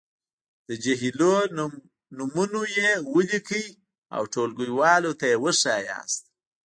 د 0.67 0.69
جهیلونو 0.83 1.63
نومونويې 2.17 2.91
ولیکئ 3.13 3.65
او 4.15 4.23
ټولګیوالو 4.33 5.11
ته 5.19 5.25
یې 5.31 5.37
وښایاست. 5.43 6.23